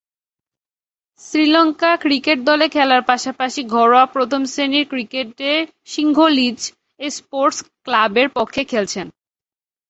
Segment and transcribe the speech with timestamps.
[1.21, 5.51] Sri Lanka cricket দলে খেলার পাশাপাশি ঘরোয়া প্রথম-শ্রেণীর ক্রিকেটে
[5.85, 6.59] সিংহলীজ
[7.09, 9.07] স্পোর্টস ক্লাবের পক্ষে খেলছেন।